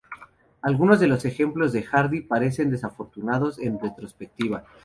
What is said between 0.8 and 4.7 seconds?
de los ejemplos de Hardy parecen desafortunados en retrospectiva.